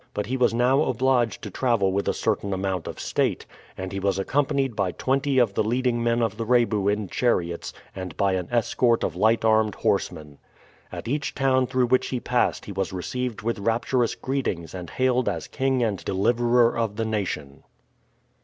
But 0.15 0.25
he 0.25 0.35
was 0.35 0.51
now 0.51 0.81
obliged 0.85 1.43
to 1.43 1.51
travel 1.51 1.91
with 1.91 2.07
a 2.07 2.13
certain 2.15 2.53
amount 2.53 2.87
of 2.87 2.99
state, 2.99 3.45
and 3.77 3.91
he 3.91 3.99
was 3.99 4.17
accompanied 4.17 4.75
by 4.75 4.93
twenty 4.93 5.37
of 5.37 5.53
the 5.53 5.63
leading 5.63 6.03
men 6.03 6.23
of 6.23 6.37
the 6.37 6.43
Rebu 6.43 6.87
in 6.87 7.07
chariots 7.07 7.71
and 7.95 8.17
by 8.17 8.33
an 8.33 8.47
escort 8.49 9.03
of 9.03 9.15
light 9.15 9.45
armed 9.45 9.75
horsemen. 9.75 10.39
At 10.91 11.07
each 11.07 11.35
town 11.35 11.67
through 11.67 11.85
which 11.85 12.07
he 12.07 12.19
passed 12.19 12.65
he 12.65 12.71
was 12.71 12.91
received 12.91 13.43
with 13.43 13.59
rapturous 13.59 14.15
greetings 14.15 14.73
and 14.73 14.89
hailed 14.89 15.29
as 15.29 15.47
king 15.47 15.83
and 15.83 16.03
deliverer 16.03 16.75
of 16.75 16.95
the 16.95 17.05
nation. 17.05 17.61